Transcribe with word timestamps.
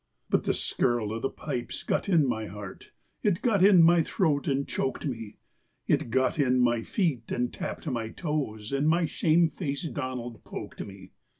But 0.31 0.45
the 0.45 0.53
skirl 0.55 1.11
o' 1.13 1.19
the 1.19 1.29
pipes 1.29 1.83
got 1.83 2.09
in 2.09 2.25
my 2.25 2.47
heart, 2.47 2.91
It 3.21 3.43
got 3.43 3.61
in 3.63 3.83
my 3.83 4.01
throat 4.01 4.47
and 4.47 4.67
choked 4.67 5.05
me, 5.05 5.37
It 5.85 6.09
got 6.09 6.39
in 6.39 6.59
my 6.59 6.81
feet, 6.81 7.31
and 7.31 7.53
tapped 7.53 7.85
my 7.85 8.09
toes, 8.09 8.71
And 8.71 8.89
my 8.89 9.05
shame 9.05 9.47
faced 9.47 9.93
Donald 9.93 10.43
poked 10.43 10.83
me. 10.83 11.11